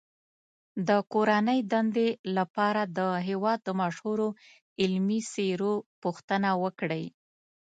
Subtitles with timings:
[0.87, 2.07] د کورنۍ دندې
[2.37, 4.27] لپاره د هېواد د مشهورو
[4.81, 7.05] علمي څیرو پوښتنه وکړئ.